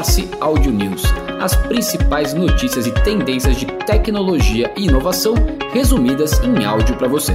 Morse 0.00 0.30
Audio 0.40 0.72
News, 0.72 1.02
as 1.42 1.54
principais 1.54 2.32
notícias 2.32 2.86
e 2.86 3.04
tendências 3.04 3.54
de 3.58 3.66
tecnologia 3.84 4.72
e 4.74 4.86
inovação 4.86 5.34
resumidas 5.74 6.40
em 6.42 6.64
áudio 6.64 6.96
para 6.96 7.06
você. 7.06 7.34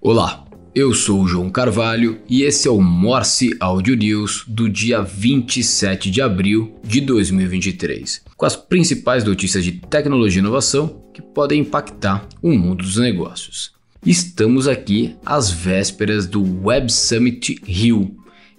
Olá, 0.00 0.44
eu 0.74 0.92
sou 0.92 1.20
o 1.20 1.28
João 1.28 1.48
Carvalho 1.48 2.20
e 2.28 2.42
esse 2.42 2.66
é 2.66 2.70
o 2.72 2.82
Morse 2.82 3.56
Audio 3.60 3.96
News 3.96 4.42
do 4.48 4.68
dia 4.68 5.02
27 5.02 6.10
de 6.10 6.20
abril 6.20 6.74
de 6.82 7.02
2023, 7.02 8.24
com 8.36 8.44
as 8.44 8.56
principais 8.56 9.22
notícias 9.22 9.62
de 9.62 9.70
tecnologia 9.70 10.40
e 10.40 10.42
inovação 10.42 11.04
que 11.14 11.22
podem 11.22 11.60
impactar 11.60 12.28
o 12.42 12.50
mundo 12.50 12.82
dos 12.82 12.96
negócios. 12.96 13.75
Estamos 14.06 14.68
aqui 14.68 15.16
às 15.26 15.50
vésperas 15.50 16.28
do 16.28 16.64
Web 16.64 16.92
Summit 16.92 17.58
Rio, 17.64 18.14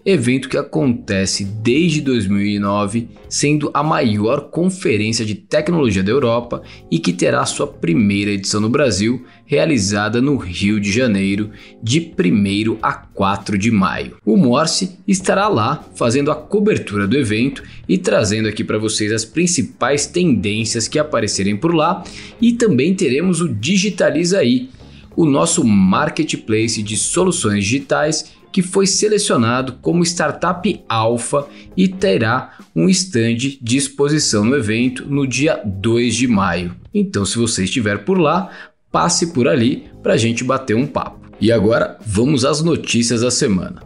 evento 0.06 0.50
que 0.50 0.58
acontece 0.58 1.46
desde 1.46 2.02
2009, 2.02 3.08
sendo 3.30 3.72
a 3.74 3.82
maior 3.82 4.50
conferência 4.50 5.26
de 5.26 5.36
tecnologia 5.36 6.04
da 6.04 6.12
Europa 6.12 6.64
e 6.92 7.00
que 7.00 7.14
terá 7.14 7.46
sua 7.46 7.66
primeira 7.66 8.32
edição 8.32 8.60
no 8.60 8.68
Brasil, 8.68 9.26
realizada 9.46 10.22
no 10.22 10.36
Rio 10.36 10.82
de 10.82 10.92
Janeiro, 10.92 11.50
de 11.82 12.14
1 12.20 12.80
a 12.82 12.92
4 12.92 13.58
de 13.58 13.72
maio. 13.72 14.18
O 14.26 14.36
Morse 14.36 15.00
estará 15.08 15.48
lá 15.48 15.82
fazendo 15.96 16.30
a 16.30 16.36
cobertura 16.36 17.08
do 17.08 17.18
evento 17.18 17.64
e 17.88 17.98
trazendo 17.98 18.50
aqui 18.50 18.66
para 18.66 18.78
vocês 18.78 19.14
as 19.14 19.24
principais 19.24 20.08
tendências 20.08 20.90
que 20.90 21.00
aparecerem 21.00 21.56
por 21.56 21.74
lá, 21.74 22.04
e 22.42 22.52
também 22.52 22.94
teremos 22.94 23.40
o 23.40 23.48
Digitaliza 23.48 24.40
aí, 24.40 24.70
o 25.18 25.26
nosso 25.26 25.64
marketplace 25.66 26.84
de 26.84 26.96
soluções 26.96 27.64
digitais 27.64 28.32
que 28.52 28.62
foi 28.62 28.86
selecionado 28.86 29.74
como 29.82 30.04
startup 30.04 30.82
alfa 30.88 31.48
e 31.76 31.88
terá 31.88 32.58
um 32.76 32.88
stand 32.88 33.58
de 33.62 33.78
exposição 33.78 34.46
no 34.46 34.56
evento 34.56 35.06
no 35.06 35.28
dia 35.28 35.60
2 35.66 36.16
de 36.16 36.28
maio. 36.28 36.76
Então, 36.94 37.26
se 37.26 37.38
você 37.38 37.64
estiver 37.64 38.06
por 38.06 38.20
lá, 38.20 38.50
passe 38.92 39.34
por 39.34 39.48
ali 39.48 39.86
para 40.02 40.14
a 40.14 40.18
gente 40.18 40.44
bater 40.44 40.76
um 40.76 40.88
papo. 40.88 41.30
E 41.42 41.52
agora 41.52 41.98
vamos 42.06 42.46
às 42.46 42.62
notícias 42.62 43.22
da 43.22 43.32
semana. 43.32 43.82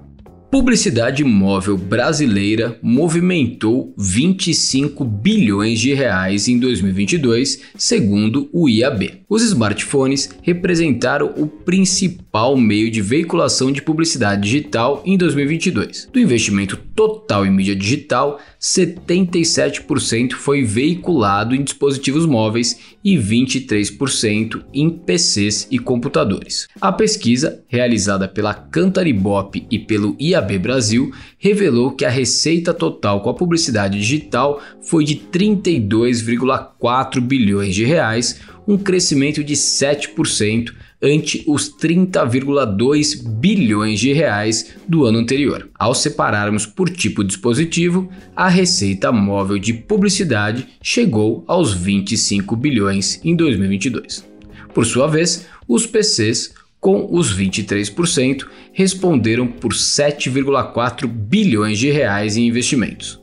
Publicidade 0.52 1.24
móvel 1.24 1.78
brasileira 1.78 2.78
movimentou 2.82 3.94
25 3.98 5.06
bilhões 5.06 5.80
de 5.80 5.94
reais 5.94 6.50
em 6.50 6.60
2022, 6.60 7.62
segundo 7.78 8.50
o 8.52 8.68
IAB. 8.68 9.22
Os 9.30 9.44
smartphones 9.44 10.30
representaram 10.42 11.34
o 11.38 11.48
principal 11.48 12.58
meio 12.58 12.92
de 12.92 13.02
veiculação 13.02 13.72
de 13.72 13.82
publicidade 13.82 14.42
digital 14.42 15.02
em 15.06 15.18
2022. 15.18 16.10
Do 16.12 16.20
investimento 16.20 16.76
total 16.94 17.46
em 17.46 17.52
mídia 17.52 17.74
digital, 17.76 18.38
77% 18.60 20.34
foi 20.34 20.66
veiculado 20.66 21.56
em 21.56 21.64
dispositivos 21.64 22.26
móveis 22.26 22.78
e 23.02 23.16
23% 23.16 24.62
em 24.74 24.90
PCs 24.90 25.66
e 25.72 25.80
computadores. 25.80 26.68
A 26.82 26.92
pesquisa, 26.92 27.64
realizada 27.70 28.28
pela 28.28 28.54
Cantaribop 28.54 29.66
e 29.72 29.80
pelo 29.80 30.16
IAB 30.20 30.41
Brasil, 30.42 31.12
revelou 31.38 31.92
que 31.92 32.06
a 32.06 32.10
receita 32.10 32.74
total 32.74 33.22
com 33.22 33.30
a 33.30 33.34
publicidade 33.34 33.98
digital 33.98 34.62
foi 34.82 35.06
de 35.06 35.16
32,4 35.16 37.22
bilhões 37.22 37.76
de 37.76 37.86
reais, 37.86 38.42
um 38.68 38.78
crescimento 38.78 39.44
de 39.44 39.54
7% 39.54 40.74
ante 41.02 41.44
os 41.48 41.76
30,2 41.76 43.28
bilhões 43.28 44.00
de 44.00 44.14
reais 44.14 44.76
do 44.88 45.06
ano 45.06 45.18
anterior. 45.18 45.68
Ao 45.78 45.96
separarmos 45.96 46.66
por 46.66 46.90
tipo 46.90 47.24
dispositivo, 47.24 48.10
a 48.36 48.48
receita 48.48 49.12
móvel 49.12 49.58
de 49.58 49.74
publicidade 49.74 50.68
chegou 50.82 51.44
aos 51.48 51.74
25 51.74 52.56
bilhões 52.56 53.20
em 53.24 53.36
2022. 53.36 54.30
Por 54.74 54.86
sua 54.86 55.08
vez, 55.08 55.48
os 55.68 55.86
PCs 55.86 56.54
com 56.82 57.08
os 57.12 57.38
23%, 57.38 58.48
responderam 58.74 59.48
por 59.48 59.72
7,4 59.72 61.08
bilhões 61.08 61.78
de 61.78 61.92
reais 61.92 62.36
em 62.36 62.48
investimentos. 62.48 63.22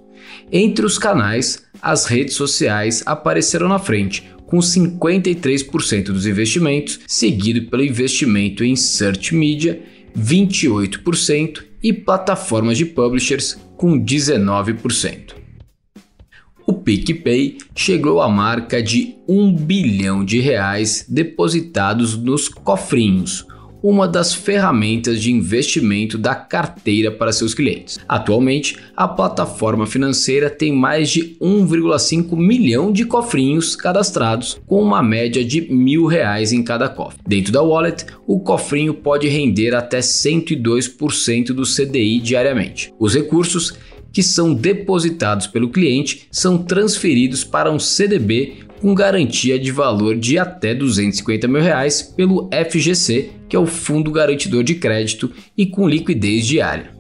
Entre 0.51 0.87
os 0.87 0.97
canais, 0.97 1.65
as 1.83 2.07
redes 2.07 2.35
sociais 2.35 3.03
apareceram 3.05 3.69
na 3.69 3.81
frente, 3.81 4.31
com 4.47 4.59
53% 4.59 6.05
dos 6.05 6.27
investimentos, 6.27 7.01
seguido 7.07 7.69
pelo 7.69 7.85
investimento 7.85 8.65
em 8.65 8.77
search 8.77 9.35
media, 9.35 9.83
28%, 10.17 11.65
e 11.83 11.93
plataformas 11.93 12.77
de 12.77 12.85
publishers, 12.85 13.57
com 13.77 13.99
19%. 13.99 15.38
O 16.71 16.75
PicPay 16.75 17.57
chegou 17.75 18.21
à 18.21 18.29
marca 18.29 18.83
de 18.83 19.17
1 19.27 19.55
bilhão 19.55 20.23
de 20.23 20.39
reais 20.39 21.07
depositados 21.09 22.15
nos 22.15 22.47
cofrinhos, 22.47 23.47
uma 23.83 24.09
das 24.09 24.35
ferramentas 24.35 25.21
de 25.21 25.33
investimento 25.33 26.19
da 26.19 26.35
carteira 26.35 27.11
para 27.11 27.33
seus 27.33 27.55
clientes. 27.55 27.99
Atualmente, 28.09 28.77
a 28.97 29.07
plataforma 29.07 29.87
financeira 29.87 30.51
tem 30.51 30.73
mais 30.73 31.11
de 31.11 31.37
1,5 31.41 32.37
milhão 32.37 32.93
de 32.93 33.05
cofrinhos 33.05 33.77
cadastrados, 33.77 34.61
com 34.67 34.83
uma 34.83 35.03
média 35.03 35.45
de 35.45 35.73
mil 35.73 36.07
reais 36.07 36.53
em 36.53 36.63
cada 36.63 36.89
cofre. 36.89 37.21
Dentro 37.27 37.53
da 37.53 37.63
wallet, 37.63 38.07
o 38.27 38.41
cofrinho 38.41 38.95
pode 38.95 39.29
render 39.29 39.75
até 39.75 40.01
102% 40.01 41.47
do 41.47 41.63
CDI 41.63 42.21
diariamente. 42.21 42.93
Os 42.99 43.15
recursos 43.15 43.75
que 44.13 44.23
são 44.23 44.55
depositados 44.55 45.47
pelo 45.47 45.69
cliente 45.69 46.27
são 46.31 46.59
transferidos 46.59 47.45
para 47.45 47.71
um 47.71 47.79
CDB 47.79 48.68
com 48.81 48.95
garantia 48.95 49.59
de 49.59 49.71
valor 49.71 50.17
de 50.17 50.39
até 50.39 50.75
250 50.75 51.49
mil 51.49 51.61
reais 51.61 52.03
pelo 52.03 52.49
FGC, 52.71 53.31
que 53.49 53.57
é 53.57 53.59
o 53.59 53.67
Fundo 53.67 54.11
Garantidor 54.11 54.63
de 54.63 54.77
Crédito, 54.77 55.31
e 55.57 55.67
com 55.67 55.89
liquidez 55.89 56.47
diária. 56.47 56.97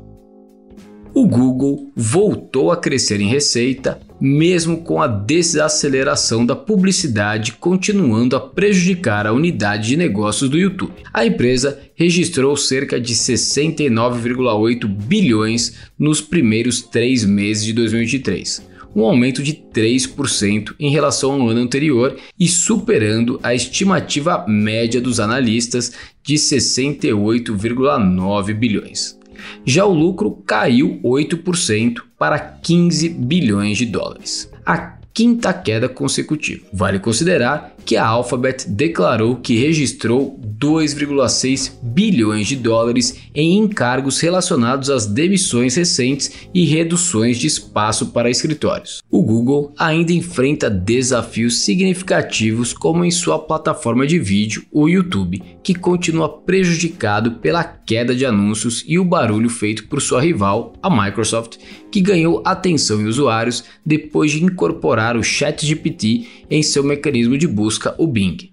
O 1.15 1.27
Google 1.27 1.91
voltou 1.97 2.71
a 2.71 2.77
crescer 2.77 3.21
em 3.21 3.29
receita, 3.29 3.99
mesmo 4.21 4.83
com 4.83 5.01
a 5.01 5.07
desaceleração 5.07 6.45
da 6.45 6.55
publicidade 6.55 7.53
continuando 7.55 8.37
a 8.37 8.41
prejudicar 8.41 9.27
a 9.27 9.33
unidade 9.33 9.89
de 9.89 9.97
negócios 9.97 10.49
do 10.49 10.59
YouTube. 10.59 10.93
A 11.13 11.27
empresa 11.27 11.81
registrou 11.95 12.57
cerca 12.57 13.01
de 13.01 13.15
69,8 13.15 14.87
bilhões 14.87 15.75
nos 15.99 16.21
primeiros 16.21 16.83
três 16.83 17.25
meses 17.25 17.65
de 17.65 17.73
2023 17.73 18.78
um 18.95 19.05
aumento 19.05 19.43
de 19.43 19.55
3% 19.55 20.75
em 20.79 20.91
relação 20.91 21.33
ao 21.33 21.49
ano 21.49 21.61
anterior 21.61 22.17
e 22.39 22.47
superando 22.49 23.41
a 23.43 23.55
estimativa 23.55 24.45
média 24.47 25.01
dos 25.01 25.19
analistas 25.21 25.93
de 26.23 26.35
68,9 26.35 28.55
bilhões. 28.55 29.19
Já 29.65 29.85
o 29.85 29.95
lucro 29.95 30.43
caiu 30.47 31.01
8% 31.03 32.03
para 32.19 32.39
15 32.39 33.09
bilhões 33.11 33.79
de 33.79 33.87
dólares. 33.87 34.51
A 34.67 34.98
quinta 35.19 35.53
queda 35.53 35.89
consecutiva. 35.89 36.65
Vale 36.73 37.01
considerar 37.01 37.75
que 37.85 37.97
a 37.97 38.07
Alphabet 38.07 38.69
declarou 38.69 39.35
que 39.35 39.59
registrou 39.59 40.39
2,6 40.61 41.73
bilhões 41.83 42.47
de 42.47 42.55
dólares 42.55 43.19
em 43.35 43.59
encargos 43.59 44.21
relacionados 44.21 44.91
às 44.91 45.07
demissões 45.07 45.75
recentes 45.75 46.31
e 46.55 46.65
reduções 46.67 47.37
de 47.37 47.49
espaço 47.49 48.13
para 48.13 48.31
escritórios. 48.31 49.03
O 49.11 49.23
Google 49.23 49.73
ainda 49.77 50.13
enfrenta 50.13 50.71
desafios 50.71 51.65
significativos, 51.65 52.73
como 52.73 53.05
em 53.05 53.11
sua 53.11 53.41
plataforma 53.41 54.07
de 54.07 54.21
vídeo, 54.21 54.65
o 54.71 54.89
YouTube, 54.89 55.43
que 55.65 55.75
continua 55.75 56.29
prejudicado 56.29 57.33
pela 57.37 57.65
queda 57.65 58.15
de 58.15 58.27
anúncios 58.27 58.85
e 58.87 58.99
o 58.99 59.05
barulho 59.05 59.49
feito 59.49 59.89
por 59.89 60.01
sua 60.01 60.21
rival, 60.21 60.75
a 60.83 60.91
Microsoft, 60.91 61.57
que 61.91 62.03
ganhou 62.03 62.43
atenção 62.45 63.01
em 63.01 63.07
usuários 63.07 63.65
depois 63.85 64.31
de 64.31 64.45
incorporar 64.45 65.08
o 65.17 65.23
ChatGPT 65.23 66.27
em 66.51 66.63
seu 66.63 66.83
mecanismo 66.83 67.39
de 67.39 67.47
busca, 67.47 67.95
o 67.99 68.07
Bing. 68.07 68.53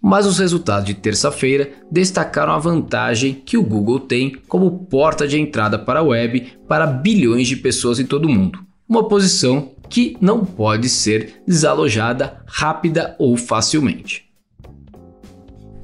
Mas 0.00 0.26
os 0.26 0.38
resultados 0.38 0.86
de 0.86 0.94
terça-feira 0.94 1.70
destacaram 1.90 2.52
a 2.52 2.58
vantagem 2.58 3.34
que 3.34 3.56
o 3.56 3.62
Google 3.62 4.00
tem 4.00 4.36
como 4.48 4.86
porta 4.86 5.26
de 5.26 5.38
entrada 5.38 5.78
para 5.78 6.00
a 6.00 6.02
web 6.02 6.52
para 6.66 6.86
bilhões 6.86 7.48
de 7.48 7.56
pessoas 7.56 7.98
em 7.98 8.04
todo 8.04 8.24
o 8.24 8.28
mundo, 8.28 8.60
uma 8.88 9.08
posição 9.08 9.72
que 9.88 10.16
não 10.20 10.44
pode 10.44 10.88
ser 10.88 11.42
desalojada 11.46 12.42
rápida 12.46 13.16
ou 13.18 13.36
facilmente. 13.36 14.30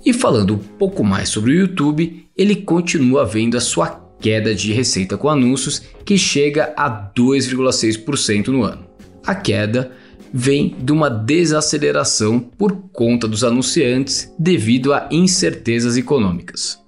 E 0.05 0.13
falando 0.13 0.55
um 0.55 0.59
pouco 0.59 1.03
mais 1.03 1.29
sobre 1.29 1.51
o 1.51 1.55
YouTube, 1.55 2.29
ele 2.37 2.55
continua 2.55 3.25
vendo 3.25 3.57
a 3.57 3.61
sua 3.61 3.89
queda 4.21 4.55
de 4.55 4.73
receita 4.73 5.17
com 5.17 5.29
anúncios 5.29 5.83
que 6.05 6.17
chega 6.17 6.73
a 6.77 6.89
2,6% 7.13 8.49
no 8.49 8.63
ano. 8.63 8.87
A 9.27 9.35
queda 9.35 9.91
vem 10.39 10.77
de 10.79 10.93
uma 10.93 11.09
desaceleração 11.09 12.39
por 12.39 12.91
conta 12.93 13.27
dos 13.27 13.43
anunciantes 13.43 14.31
devido 14.39 14.93
a 14.93 15.09
incertezas 15.11 15.97
econômicas. 15.97 16.79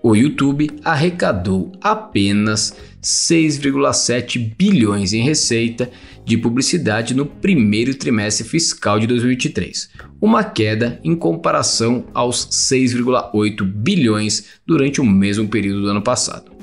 O 0.00 0.14
YouTube 0.14 0.70
arrecadou 0.84 1.72
apenas 1.82 2.76
6,7 3.02 4.54
bilhões 4.56 5.12
em 5.12 5.24
receita 5.24 5.90
de 6.24 6.38
publicidade 6.38 7.14
no 7.14 7.26
primeiro 7.26 7.96
trimestre 7.96 8.46
fiscal 8.46 9.00
de 9.00 9.08
2023, 9.08 9.90
uma 10.20 10.44
queda 10.44 11.00
em 11.02 11.16
comparação 11.16 12.04
aos 12.14 12.46
6,8 12.46 13.64
bilhões 13.64 14.44
durante 14.64 15.00
o 15.00 15.04
mesmo 15.04 15.48
período 15.48 15.82
do 15.82 15.88
ano 15.88 16.00
passado. 16.00 16.53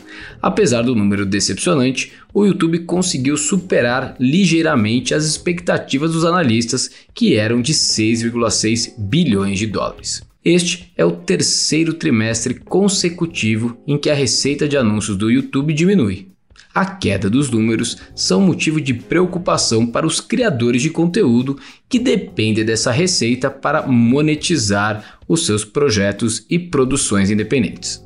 Apesar 0.41 0.81
do 0.81 0.95
número 0.95 1.25
decepcionante, 1.25 2.13
o 2.33 2.45
YouTube 2.45 2.79
conseguiu 2.79 3.37
superar 3.37 4.15
ligeiramente 4.19 5.13
as 5.13 5.25
expectativas 5.25 6.11
dos 6.11 6.25
analistas, 6.25 6.89
que 7.13 7.35
eram 7.35 7.61
de 7.61 7.73
6,6 7.73 8.93
bilhões 8.97 9.59
de 9.59 9.67
dólares. 9.67 10.21
Este 10.43 10.91
é 10.97 11.05
o 11.05 11.11
terceiro 11.11 11.93
trimestre 11.93 12.55
consecutivo 12.55 13.77
em 13.85 13.97
que 13.97 14.09
a 14.09 14.15
receita 14.15 14.67
de 14.67 14.75
anúncios 14.75 15.15
do 15.15 15.29
YouTube 15.29 15.73
diminui. 15.73 16.31
A 16.73 16.85
queda 16.85 17.29
dos 17.29 17.49
números 17.51 17.97
são 18.15 18.41
motivo 18.41 18.79
de 18.79 18.93
preocupação 18.93 19.85
para 19.85 20.07
os 20.07 20.21
criadores 20.21 20.81
de 20.81 20.89
conteúdo 20.89 21.59
que 21.89 21.99
dependem 21.99 22.63
dessa 22.63 22.91
receita 22.91 23.51
para 23.51 23.85
monetizar 23.85 25.19
os 25.27 25.45
seus 25.45 25.65
projetos 25.65 26.45
e 26.49 26.57
produções 26.57 27.29
independentes. 27.29 28.01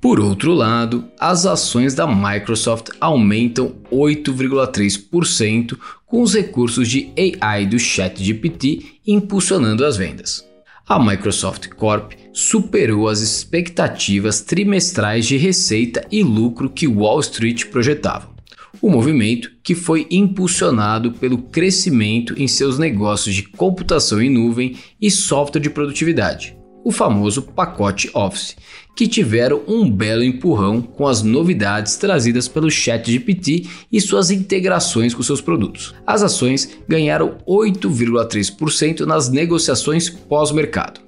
Por 0.00 0.20
outro 0.20 0.52
lado, 0.52 1.08
as 1.18 1.46
ações 1.46 1.94
da 1.94 2.06
Microsoft 2.06 2.90
aumentam 3.00 3.76
8,3% 3.90 5.76
com 6.06 6.22
os 6.22 6.34
recursos 6.34 6.88
de 6.88 7.12
AI 7.16 7.66
do 7.66 7.78
ChatGPT 7.78 9.00
impulsionando 9.06 9.84
as 9.84 9.96
vendas. 9.96 10.46
A 10.88 11.02
Microsoft 11.02 11.68
Corp 11.70 12.12
superou 12.32 13.08
as 13.08 13.20
expectativas 13.20 14.40
trimestrais 14.40 15.26
de 15.26 15.36
receita 15.36 16.06
e 16.12 16.22
lucro 16.22 16.70
que 16.70 16.86
Wall 16.86 17.18
Street 17.20 17.64
projetava. 17.66 18.30
O 18.80 18.90
movimento, 18.90 19.50
que 19.64 19.74
foi 19.74 20.06
impulsionado 20.10 21.12
pelo 21.12 21.38
crescimento 21.38 22.34
em 22.40 22.46
seus 22.46 22.78
negócios 22.78 23.34
de 23.34 23.42
computação 23.42 24.20
em 24.20 24.30
nuvem 24.30 24.76
e 25.00 25.10
software 25.10 25.62
de 25.62 25.70
produtividade, 25.70 26.55
o 26.86 26.92
famoso 26.92 27.42
pacote 27.42 28.08
Office, 28.14 28.56
que 28.94 29.08
tiveram 29.08 29.60
um 29.66 29.90
belo 29.90 30.22
empurrão 30.22 30.80
com 30.80 31.08
as 31.08 31.20
novidades 31.20 31.96
trazidas 31.96 32.46
pelo 32.46 32.70
ChatGPT 32.70 33.66
e 33.90 34.00
suas 34.00 34.30
integrações 34.30 35.12
com 35.12 35.20
seus 35.20 35.40
produtos. 35.40 35.92
As 36.06 36.22
ações 36.22 36.78
ganharam 36.86 37.38
8,3% 37.44 39.00
nas 39.00 39.28
negociações 39.28 40.08
pós-mercado. 40.08 41.00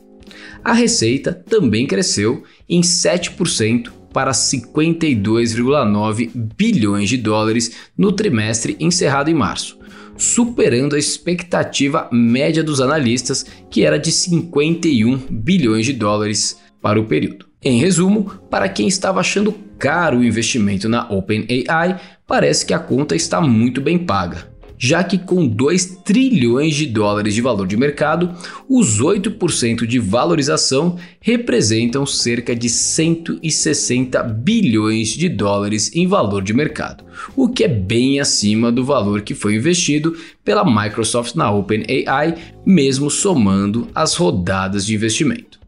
A 0.65 0.73
receita 0.73 1.33
também 1.33 1.87
cresceu 1.87 2.43
em 2.69 2.81
7% 2.81 3.93
para 4.13 4.33
52,9 4.33 6.29
bilhões 6.57 7.09
de 7.09 7.17
dólares 7.17 7.71
no 7.97 8.11
trimestre 8.11 8.77
encerrado 8.81 9.31
em 9.31 9.35
março, 9.35 9.78
superando 10.19 10.97
a 10.97 10.99
expectativa 10.99 12.09
média 12.13 12.63
dos 12.63 12.81
analistas, 12.81 13.47
que 13.71 13.87
era 13.87 13.99
de 13.99 14.13
51 14.13 15.17
bilhões 15.31 15.87
de 15.87 15.95
dólares 15.95 16.61
para 16.83 17.01
o 17.01 17.07
período. 17.07 17.47
Em 17.63 17.81
resumo, 17.81 18.25
para 18.51 18.69
quem 18.69 18.87
estava 18.87 19.21
achando 19.21 19.55
caro 19.79 20.19
o 20.19 20.25
investimento 20.25 20.89
na 20.89 21.09
OpenAI, 21.11 22.01
parece 22.27 22.67
que 22.67 22.75
a 22.75 22.79
conta 22.79 23.17
está 23.17 23.41
muito 23.41 23.81
bem 23.81 23.99
paga, 23.99 24.51
já 24.79 25.03
que 25.03 25.19
com 25.19 25.47
2 25.47 25.99
trilhões 26.05 26.75
de 26.77 26.87
dólares 26.87 27.35
de 27.35 27.43
valor 27.43 27.67
de 27.67 27.77
mercado, 27.77 28.33
os 28.69 29.01
8% 29.01 29.87
de 29.87 29.99
valorização 29.99 30.97
representam 31.21 32.07
cerca 32.07 32.55
de 32.55 32.69
160 32.69 34.23
bilhões 34.23 35.09
de 35.09 35.29
dólares 35.29 35.95
em 35.95 36.07
valor 36.07 36.43
de 36.43 36.55
mercado, 36.55 37.05
o 37.37 37.49
que 37.49 37.65
é 37.65 37.69
bem 37.69 38.21
acima 38.21 38.71
do 38.71 38.85
valor 38.85 39.23
que 39.23 39.35
foi 39.35 39.57
investido 39.57 40.17
pela 40.45 40.65
Microsoft 40.65 41.35
na 41.35 41.51
OpenAI, 41.51 42.37
mesmo 42.65 43.11
somando 43.11 43.89
as 43.95 44.15
rodadas 44.15 44.87
de 44.87 44.95
investimento. 44.95 45.59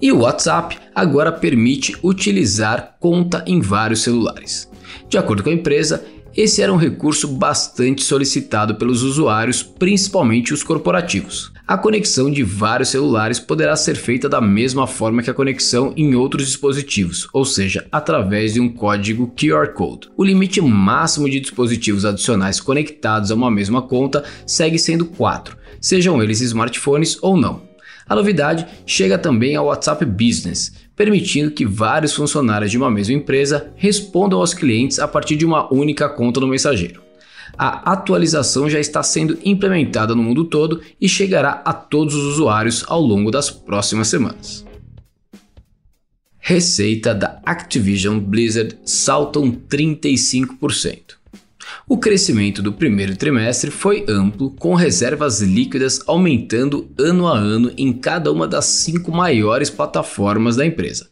E 0.00 0.12
o 0.12 0.18
WhatsApp 0.18 0.76
agora 0.94 1.32
permite 1.32 1.96
utilizar 2.02 2.96
conta 3.00 3.42
em 3.46 3.60
vários 3.60 4.02
celulares. 4.02 4.70
De 5.08 5.16
acordo 5.16 5.42
com 5.42 5.48
a 5.48 5.54
empresa, 5.54 6.04
esse 6.36 6.60
era 6.60 6.72
um 6.72 6.76
recurso 6.76 7.28
bastante 7.28 8.02
solicitado 8.02 8.74
pelos 8.74 9.02
usuários, 9.02 9.62
principalmente 9.62 10.52
os 10.52 10.62
corporativos. 10.62 11.52
A 11.66 11.78
conexão 11.78 12.30
de 12.30 12.42
vários 12.42 12.90
celulares 12.90 13.40
poderá 13.40 13.74
ser 13.74 13.96
feita 13.96 14.28
da 14.28 14.40
mesma 14.40 14.86
forma 14.86 15.22
que 15.22 15.30
a 15.30 15.34
conexão 15.34 15.94
em 15.96 16.14
outros 16.14 16.46
dispositivos, 16.46 17.26
ou 17.32 17.44
seja, 17.44 17.86
através 17.90 18.52
de 18.52 18.60
um 18.60 18.68
código 18.68 19.32
QR 19.34 19.68
Code. 19.68 20.10
O 20.16 20.24
limite 20.24 20.60
máximo 20.60 21.30
de 21.30 21.40
dispositivos 21.40 22.04
adicionais 22.04 22.60
conectados 22.60 23.30
a 23.30 23.34
uma 23.34 23.50
mesma 23.50 23.80
conta 23.80 24.24
segue 24.46 24.78
sendo 24.78 25.06
4, 25.06 25.56
sejam 25.80 26.22
eles 26.22 26.42
smartphones 26.42 27.16
ou 27.22 27.36
não. 27.36 27.62
A 28.06 28.14
novidade 28.14 28.66
chega 28.84 29.16
também 29.16 29.56
ao 29.56 29.66
WhatsApp 29.66 30.04
Business, 30.04 30.72
permitindo 30.96 31.50
que 31.50 31.66
vários 31.66 32.14
funcionários 32.14 32.70
de 32.70 32.78
uma 32.78 32.90
mesma 32.90 33.14
empresa 33.14 33.72
respondam 33.76 34.40
aos 34.40 34.54
clientes 34.54 34.98
a 34.98 35.08
partir 35.08 35.36
de 35.36 35.44
uma 35.44 35.72
única 35.72 36.08
conta 36.08 36.40
no 36.40 36.46
mensageiro. 36.46 37.02
A 37.56 37.92
atualização 37.92 38.68
já 38.68 38.80
está 38.80 39.02
sendo 39.02 39.38
implementada 39.44 40.14
no 40.14 40.22
mundo 40.22 40.44
todo 40.44 40.80
e 41.00 41.08
chegará 41.08 41.62
a 41.64 41.72
todos 41.72 42.14
os 42.14 42.34
usuários 42.34 42.84
ao 42.88 43.00
longo 43.00 43.30
das 43.30 43.50
próximas 43.50 44.08
semanas. 44.08 44.64
Receita 46.38 47.14
da 47.14 47.40
Activision 47.46 48.18
Blizzard 48.18 48.76
saltam 48.84 49.50
35%. 49.50 51.14
O 51.88 51.98
crescimento 51.98 52.62
do 52.62 52.72
primeiro 52.72 53.16
trimestre 53.16 53.70
foi 53.70 54.04
amplo, 54.08 54.50
com 54.50 54.74
reservas 54.74 55.40
líquidas 55.40 56.00
aumentando 56.06 56.90
ano 56.98 57.26
a 57.26 57.36
ano 57.36 57.72
em 57.76 57.92
cada 57.92 58.32
uma 58.32 58.46
das 58.46 58.64
cinco 58.66 59.12
maiores 59.12 59.70
plataformas 59.70 60.56
da 60.56 60.66
empresa: 60.66 61.08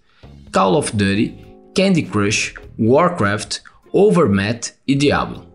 Call 0.53 0.77
of 0.77 0.97
Duty, 0.97 1.35
Candy 1.75 2.03
Crush, 2.03 2.55
Warcraft, 2.79 3.59
Overmatch 3.93 4.73
e 4.87 4.95
Diablo. 4.95 5.47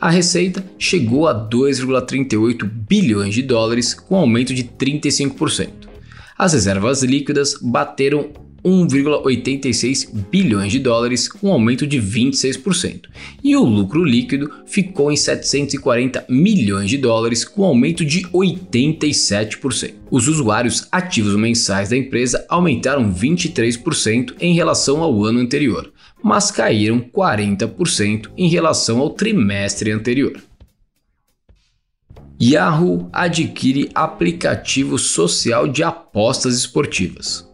A 0.00 0.10
receita 0.10 0.64
chegou 0.78 1.26
a 1.26 1.34
2,38 1.34 2.64
bilhões 2.64 3.34
de 3.34 3.42
dólares, 3.42 3.94
com 3.94 4.16
aumento 4.16 4.54
de 4.54 4.64
35%. 4.64 5.88
As 6.36 6.52
reservas 6.52 7.02
líquidas 7.02 7.58
bateram 7.60 8.30
1,86 8.64 10.10
bilhões 10.30 10.72
de 10.72 10.78
dólares, 10.78 11.28
com 11.28 11.48
um 11.48 11.52
aumento 11.52 11.86
de 11.86 12.00
26%, 12.00 13.08
e 13.42 13.54
o 13.54 13.62
lucro 13.62 14.02
líquido 14.02 14.50
ficou 14.64 15.12
em 15.12 15.16
740 15.16 16.24
milhões 16.28 16.88
de 16.88 16.96
dólares, 16.96 17.44
com 17.44 17.62
um 17.62 17.66
aumento 17.66 18.04
de 18.04 18.22
87%. 18.28 19.92
Os 20.10 20.28
usuários 20.28 20.88
ativos 20.90 21.36
mensais 21.36 21.90
da 21.90 21.96
empresa 21.96 22.44
aumentaram 22.48 23.12
23% 23.12 24.34
em 24.40 24.54
relação 24.54 25.02
ao 25.02 25.24
ano 25.24 25.40
anterior, 25.40 25.92
mas 26.22 26.50
caíram 26.50 27.00
40% 27.00 28.30
em 28.36 28.48
relação 28.48 28.98
ao 29.00 29.10
trimestre 29.10 29.90
anterior. 29.90 30.42
Yahoo 32.42 33.08
adquire 33.12 33.90
aplicativo 33.94 34.98
social 34.98 35.68
de 35.68 35.82
apostas 35.82 36.56
esportivas. 36.56 37.48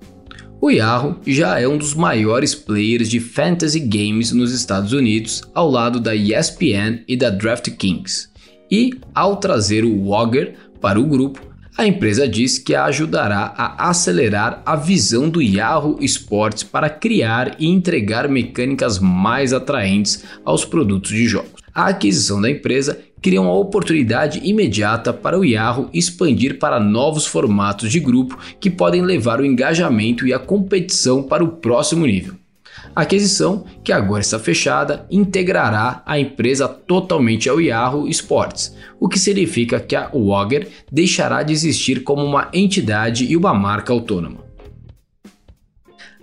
O 0.62 0.68
Yahoo 0.70 1.16
já 1.26 1.58
é 1.58 1.66
um 1.66 1.78
dos 1.78 1.94
maiores 1.94 2.54
players 2.54 3.08
de 3.08 3.18
fantasy 3.18 3.80
games 3.80 4.30
nos 4.30 4.52
Estados 4.52 4.92
Unidos, 4.92 5.42
ao 5.54 5.70
lado 5.70 5.98
da 5.98 6.14
ESPN 6.14 7.02
e 7.08 7.16
da 7.16 7.30
DraftKings. 7.30 8.28
E, 8.70 8.92
ao 9.14 9.36
trazer 9.36 9.86
o 9.86 10.02
Wogger 10.02 10.54
para 10.78 11.00
o 11.00 11.06
grupo, 11.06 11.40
a 11.78 11.86
empresa 11.86 12.28
diz 12.28 12.58
que 12.58 12.74
a 12.74 12.84
ajudará 12.84 13.54
a 13.56 13.88
acelerar 13.88 14.62
a 14.66 14.76
visão 14.76 15.30
do 15.30 15.40
Yahoo 15.40 15.96
Sports 16.02 16.62
para 16.62 16.90
criar 16.90 17.56
e 17.58 17.66
entregar 17.66 18.28
mecânicas 18.28 18.98
mais 18.98 19.54
atraentes 19.54 20.24
aos 20.44 20.62
produtos 20.62 21.10
de 21.10 21.26
jogos. 21.26 21.62
A 21.74 21.86
aquisição 21.86 22.38
da 22.38 22.50
empresa 22.50 23.00
cria 23.20 23.40
uma 23.40 23.54
oportunidade 23.54 24.40
imediata 24.42 25.12
para 25.12 25.38
o 25.38 25.44
Yahoo 25.44 25.90
expandir 25.92 26.58
para 26.58 26.80
novos 26.80 27.26
formatos 27.26 27.90
de 27.90 28.00
grupo 28.00 28.38
que 28.58 28.70
podem 28.70 29.02
levar 29.02 29.40
o 29.40 29.44
engajamento 29.44 30.26
e 30.26 30.32
a 30.32 30.38
competição 30.38 31.22
para 31.22 31.44
o 31.44 31.48
próximo 31.48 32.06
nível. 32.06 32.34
A 32.94 33.02
aquisição, 33.02 33.64
que 33.84 33.92
agora 33.92 34.20
está 34.20 34.38
fechada, 34.38 35.06
integrará 35.10 36.02
a 36.04 36.18
empresa 36.18 36.66
totalmente 36.66 37.48
ao 37.48 37.60
Yahoo 37.60 38.08
Sports, 38.08 38.74
o 38.98 39.08
que 39.08 39.18
significa 39.18 39.78
que 39.78 39.94
a 39.94 40.10
Wogger 40.12 40.68
deixará 40.90 41.42
de 41.42 41.52
existir 41.52 42.02
como 42.02 42.24
uma 42.24 42.48
entidade 42.52 43.24
e 43.24 43.36
uma 43.36 43.54
marca 43.54 43.92
autônoma. 43.92 44.38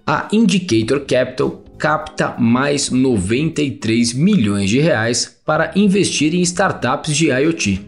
A 0.06 0.28
Indicator 0.32 1.02
Capital 1.02 1.64
capta 1.78 2.36
mais 2.40 2.90
93 2.90 4.14
milhões 4.14 4.70
de 4.70 4.80
reais 4.80 5.38
para 5.46 5.72
investir 5.76 6.34
em 6.34 6.42
startups 6.42 7.16
de 7.16 7.28
IoT. 7.28 7.82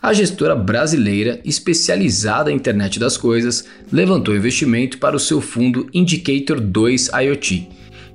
a 0.00 0.12
gestora 0.12 0.56
brasileira 0.56 1.40
especializada 1.44 2.50
em 2.50 2.56
internet 2.56 2.98
das 2.98 3.16
coisas 3.16 3.64
levantou 3.90 4.36
investimento 4.36 4.98
para 4.98 5.14
o 5.14 5.20
seu 5.20 5.40
fundo 5.40 5.88
Indicator 5.94 6.60
2 6.60 7.08
IoT, 7.08 7.68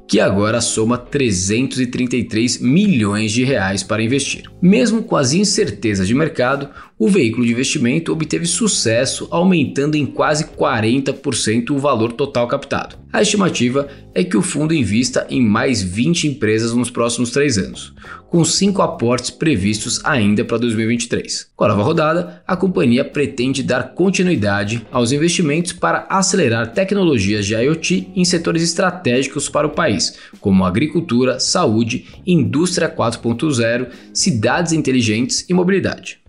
que 0.08 0.20
agora 0.20 0.62
soma 0.62 0.98
333 0.98 2.60
milhões 2.60 3.32
de 3.32 3.44
reais 3.44 3.84
para 3.84 4.04
investir. 4.04 4.50
Mesmo 4.62 5.04
com 5.04 5.16
as 5.16 5.34
incertezas 5.34 6.08
de 6.08 6.14
mercado, 6.14 6.70
o 7.00 7.08
veículo 7.08 7.46
de 7.46 7.52
investimento 7.52 8.12
obteve 8.12 8.48
sucesso, 8.48 9.28
aumentando 9.30 9.96
em 9.96 10.06
quase 10.06 10.46
40% 10.46 11.70
o 11.70 11.78
valor 11.78 12.12
total 12.12 12.48
captado. 12.48 12.96
A 13.14 13.22
estimativa 13.22 13.88
é 14.16 14.24
que 14.24 14.36
o 14.36 14.42
fundo 14.42 14.74
invista 14.74 15.28
em 15.30 15.40
mais 15.40 15.82
20 15.84 16.28
empresas 16.28 16.74
nos 16.74 16.90
próximos 16.90 17.30
três 17.30 17.58
anos, 17.58 17.94
com 18.30 18.44
cinco 18.44 18.82
aportes 18.82 19.30
previstos 19.30 20.04
ainda 20.04 20.44
para 20.44 20.58
2023. 20.58 21.52
Com 21.56 21.66
a 21.66 21.68
nova 21.68 21.84
rodada, 21.84 22.42
a 22.48 22.58
companhia 22.58 23.06
pretende 23.06 23.62
dar 23.62 23.94
continuidade 23.94 24.86
aos 24.92 25.12
investimentos 25.12 25.74
para 25.74 26.08
acelerar 26.10 26.74
tecnologias 26.74 27.46
de 27.46 27.54
IoT 27.54 28.10
em 28.16 28.26
setores 28.26 28.64
estratégicos 28.64 29.48
para 29.48 29.68
o 29.68 29.72
país, 29.72 30.18
como 30.40 30.66
agricultura, 30.66 31.40
saúde, 31.40 32.08
indústria 32.26 32.90
4.0, 32.90 33.88
cidades 34.12 34.74
inteligentes 34.74 35.46
e 35.48 35.54
mobilidade. 35.54 36.27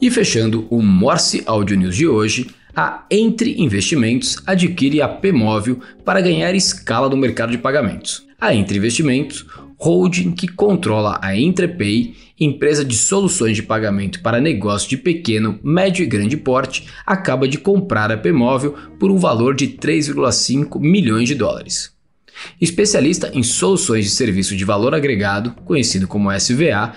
E 0.00 0.10
fechando 0.10 0.66
o 0.70 0.80
Morse 0.80 1.42
Audio 1.44 1.76
News 1.76 1.94
de 1.94 2.08
hoje, 2.08 2.46
a 2.74 3.04
Entre 3.10 3.60
Investimentos 3.60 4.42
adquire 4.46 5.02
a 5.02 5.08
Pmóvel 5.08 5.78
para 6.02 6.22
ganhar 6.22 6.54
escala 6.54 7.10
no 7.10 7.18
mercado 7.18 7.50
de 7.50 7.58
pagamentos. 7.58 8.26
A 8.40 8.54
Entre 8.54 8.78
Investimentos, 8.78 9.44
holding 9.76 10.32
que 10.32 10.48
controla 10.48 11.18
a 11.20 11.36
Entrepay, 11.36 12.14
empresa 12.40 12.82
de 12.82 12.94
soluções 12.96 13.56
de 13.56 13.62
pagamento 13.62 14.22
para 14.22 14.40
negócios 14.40 14.88
de 14.88 14.96
pequeno, 14.96 15.60
médio 15.62 16.02
e 16.02 16.06
grande 16.06 16.38
porte, 16.38 16.86
acaba 17.04 17.46
de 17.46 17.58
comprar 17.58 18.10
a 18.10 18.16
Pmóvel 18.16 18.74
por 18.98 19.10
um 19.10 19.18
valor 19.18 19.54
de 19.54 19.68
3,5 19.68 20.80
milhões 20.80 21.28
de 21.28 21.34
dólares. 21.34 21.92
Especialista 22.58 23.30
em 23.34 23.42
soluções 23.42 24.06
de 24.06 24.10
serviço 24.12 24.56
de 24.56 24.64
valor 24.64 24.94
agregado, 24.94 25.52
conhecido 25.66 26.08
como 26.08 26.32
SVA, 26.32 26.94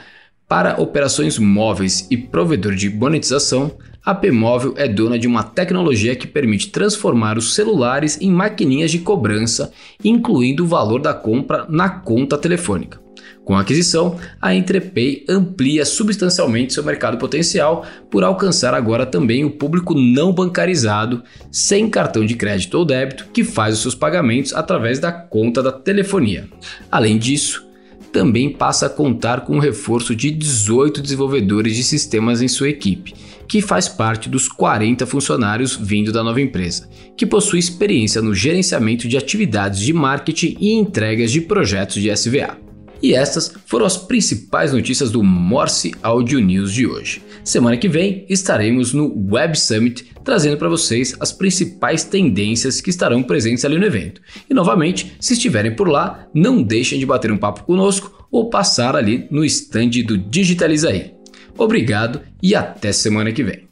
para 0.53 0.79
operações 0.79 1.39
móveis 1.39 2.05
e 2.12 2.15
provedor 2.15 2.75
de 2.75 2.88
monetização, 2.88 3.72
a 4.05 4.13
Pmóvel 4.13 4.75
é 4.77 4.88
dona 4.88 5.17
de 5.17 5.25
uma 5.25 5.41
tecnologia 5.41 6.15
que 6.15 6.27
permite 6.27 6.69
transformar 6.69 7.39
os 7.39 7.55
celulares 7.55 8.22
em 8.22 8.29
maquininhas 8.29 8.91
de 8.91 9.00
cobrança, 9.00 9.72
incluindo 10.03 10.63
o 10.63 10.67
valor 10.67 11.01
da 11.01 11.12
compra 11.12 11.65
na 11.67 11.89
conta 11.89 12.38
telefônica. 12.38 13.01
Com 13.43 13.55
a 13.55 13.62
aquisição, 13.62 14.15
a 14.39 14.53
Entrepay 14.53 15.25
amplia 15.27 15.86
substancialmente 15.86 16.72
seu 16.72 16.83
mercado 16.83 17.17
potencial 17.17 17.83
por 18.12 18.24
alcançar 18.24 18.75
agora 18.75 19.07
também 19.07 19.43
o 19.43 19.50
público 19.50 19.95
não 19.95 20.31
bancarizado, 20.31 21.24
sem 21.51 21.89
cartão 21.89 22.24
de 22.24 22.36
crédito 22.36 22.75
ou 22.75 22.86
débito, 22.86 23.25
que 23.33 23.43
faz 23.43 23.74
os 23.74 23.81
seus 23.81 23.95
pagamentos 23.95 24.53
através 24.53 25.00
da 25.00 25.12
conta 25.12 25.63
da 25.63 25.72
telefonia. 25.72 26.48
Além 26.91 27.17
disso, 27.17 27.73
também 28.13 28.50
passa 28.50 28.86
a 28.86 28.89
contar 28.89 29.41
com 29.41 29.58
o 29.58 29.60
reforço 29.60 30.15
de 30.15 30.29
18 30.29 31.01
desenvolvedores 31.01 31.75
de 31.75 31.84
sistemas 31.84 32.41
em 32.41 32.48
sua 32.48 32.70
equipe, 32.70 33.13
que 33.48 33.60
faz 33.60 33.89
parte 33.89 34.29
dos 34.29 34.48
40 34.48 35.05
funcionários 35.08 35.75
vindo 35.75 36.12
da 36.12 36.24
nova 36.24 36.39
empresa, 36.39 36.88
que 37.17 37.25
possui 37.25 37.60
experiência 37.60 38.22
no 38.22 38.34
gerenciamento 38.34 39.08
de 39.08 39.17
atividades 39.17 39.79
de 39.79 39.91
marketing 39.91 40.55
e 40.60 40.74
entregas 40.74 41.32
de 41.32 41.41
projetos 41.41 42.01
de 42.01 42.15
SVA. 42.15 42.62
E 43.03 43.13
estas 43.13 43.53
foram 43.65 43.86
as 43.86 43.98
principais 43.98 44.72
notícias 44.72 45.12
do 45.12 45.22
Morse 45.22 45.93
Audio 46.01 46.39
News 46.39 46.72
de 46.72 46.88
hoje. 46.88 47.22
Semana 47.43 47.75
que 47.75 47.89
vem 47.89 48.25
estaremos 48.29 48.93
no 48.93 49.13
Web 49.29 49.60
Summit 49.60 50.13
trazendo 50.24 50.55
para 50.55 50.69
vocês 50.69 51.13
as 51.19 51.33
principais 51.33 52.05
tendências 52.05 52.79
que 52.79 52.89
estarão 52.89 53.22
presentes 53.22 53.65
ali 53.65 53.77
no 53.77 53.86
evento. 53.86 54.22
E 54.50 54.53
novamente, 54.53 55.17
se 55.19 55.33
estiverem 55.33 55.75
por 55.75 55.89
lá, 55.89 56.29
não 56.33 56.63
deixem 56.63 56.98
de 56.98 57.05
bater 57.05 57.29
um 57.29 57.38
papo 57.38 57.65
conosco 57.65 58.25
ou 58.31 58.50
passar 58.50 58.95
ali 58.95 59.27
no 59.29 59.43
stand 59.43 59.89
do 60.07 60.17
Digitaliza 60.17 60.88
aí. 60.88 61.12
Obrigado 61.57 62.22
e 62.41 62.55
até 62.55 62.93
semana 62.93 63.33
que 63.33 63.43
vem. 63.43 63.67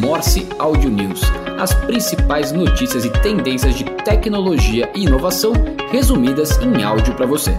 Morse 0.00 0.46
Audio 0.58 0.88
News 0.88 1.20
as 1.58 1.74
principais 1.74 2.52
notícias 2.52 3.04
e 3.04 3.10
tendências 3.10 3.74
de 3.74 3.84
tecnologia 4.04 4.90
e 4.94 5.04
inovação 5.04 5.52
resumidas 5.90 6.58
em 6.58 6.82
áudio 6.82 7.14
para 7.14 7.26
você. 7.26 7.54